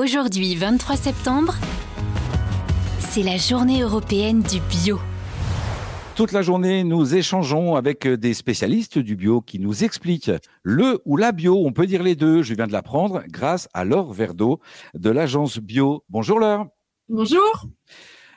[0.00, 1.54] Aujourd'hui, 23 septembre,
[2.98, 4.98] c'est la journée européenne du bio.
[6.16, 10.30] Toute la journée, nous échangeons avec des spécialistes du bio qui nous expliquent
[10.62, 13.84] le ou la bio, on peut dire les deux, je viens de l'apprendre, grâce à
[13.84, 14.60] Laure Verdeau
[14.94, 16.02] de l'agence bio.
[16.08, 16.68] Bonjour Laure.
[17.10, 17.66] Bonjour.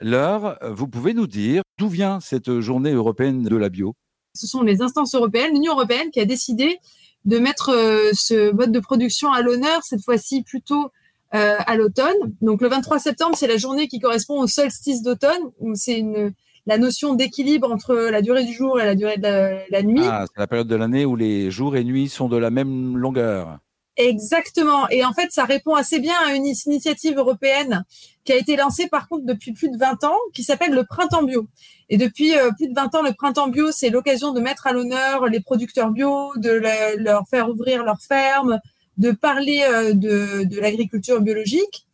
[0.00, 3.94] Laure, vous pouvez nous dire d'où vient cette journée européenne de la bio?
[4.34, 6.80] Ce sont les instances européennes, l'Union européenne qui a décidé
[7.24, 10.90] de mettre euh, ce mode de production à l'honneur, cette fois-ci plutôt
[11.36, 12.34] euh, à l'automne.
[12.40, 16.32] Donc le 23 septembre, c'est la journée qui correspond au solstice d'automne, où c'est une
[16.66, 20.02] la notion d'équilibre entre la durée du jour et la durée de la, nuit.
[20.04, 22.96] Ah, c'est la période de l'année où les jours et nuits sont de la même
[22.96, 23.58] longueur.
[23.96, 24.88] Exactement.
[24.90, 27.84] Et en fait, ça répond assez bien à une initiative européenne
[28.24, 31.22] qui a été lancée par contre depuis plus de 20 ans, qui s'appelle le Printemps
[31.22, 31.46] bio.
[31.88, 34.72] Et depuis euh, plus de 20 ans, le Printemps bio, c'est l'occasion de mettre à
[34.72, 36.50] l'honneur les producteurs bio, de
[36.98, 38.58] leur faire ouvrir leurs fermes,
[38.98, 41.86] de parler euh, de, de l'agriculture biologique.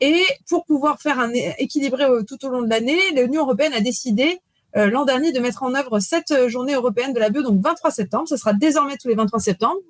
[0.00, 4.40] Et pour pouvoir faire un équilibré tout au long de l'année, l'Union européenne a décidé
[4.76, 7.90] euh, l'an dernier de mettre en œuvre cette journée européenne de la bio, donc 23
[7.90, 8.28] septembre.
[8.28, 9.80] Ce sera désormais tous les 23 septembre.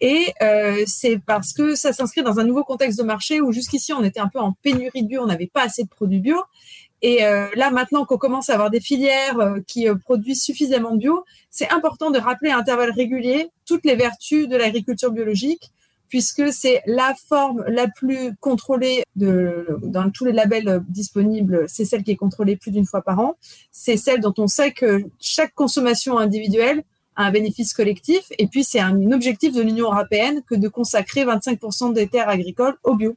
[0.00, 3.92] Et euh, c'est parce que ça s'inscrit dans un nouveau contexte de marché où jusqu'ici
[3.92, 6.38] on était un peu en pénurie de bio, on n'avait pas assez de produits bio.
[7.02, 10.92] Et euh, là, maintenant qu'on commence à avoir des filières euh, qui euh, produisent suffisamment
[10.92, 15.72] de bio, c'est important de rappeler à intervalles réguliers toutes les vertus de l'agriculture biologique
[16.12, 22.02] puisque c'est la forme la plus contrôlée de, dans tous les labels disponibles, c'est celle
[22.02, 23.36] qui est contrôlée plus d'une fois par an.
[23.70, 26.84] C'est celle dont on sait que chaque consommation individuelle
[27.16, 28.26] a un bénéfice collectif.
[28.38, 32.76] Et puis, c'est un objectif de l'Union européenne que de consacrer 25% des terres agricoles
[32.82, 33.16] au bio.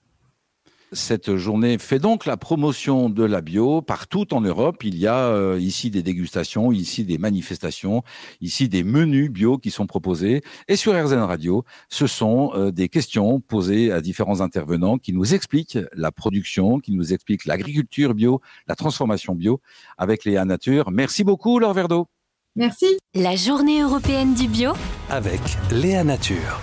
[0.92, 4.84] Cette journée fait donc la promotion de la bio partout en Europe.
[4.84, 8.04] Il y a euh, ici des dégustations, ici des manifestations,
[8.40, 10.42] ici des menus bio qui sont proposés.
[10.68, 15.34] Et sur RZN Radio, ce sont euh, des questions posées à différents intervenants qui nous
[15.34, 19.62] expliquent la production, qui nous expliquent l'agriculture bio, la transformation bio
[19.98, 20.92] avec Léa Nature.
[20.92, 22.08] Merci beaucoup, Laure Verdeau.
[22.56, 22.98] Merci.
[23.16, 24.74] La journée européenne du bio
[25.10, 25.42] avec
[25.72, 26.62] Léa Nature.